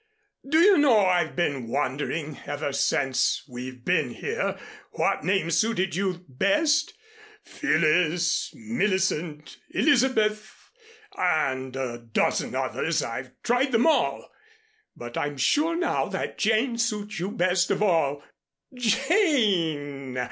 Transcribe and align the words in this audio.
Do 0.49 0.57
you 0.57 0.79
know 0.79 1.01
I've 1.05 1.35
been 1.35 1.67
wondering, 1.67 2.39
ever 2.47 2.73
since 2.73 3.43
we've 3.47 3.85
been 3.85 4.09
here 4.15 4.57
what 4.93 5.23
name 5.23 5.51
suited 5.51 5.95
you 5.95 6.25
best, 6.27 6.95
Phyllis, 7.45 8.51
Millicent, 8.55 9.57
Elizabeth, 9.69 10.71
and 11.15 11.75
a 11.75 11.99
dozen 11.99 12.55
others 12.55 13.03
I've 13.03 13.39
tried 13.43 13.71
them 13.73 13.85
all; 13.85 14.27
but 14.95 15.19
I'm 15.19 15.37
sure 15.37 15.75
now 15.75 16.07
that 16.07 16.39
Jane 16.39 16.79
suits 16.79 17.19
you 17.19 17.29
best 17.29 17.69
of 17.69 17.83
all. 17.83 18.23
Jane!" 18.73 20.17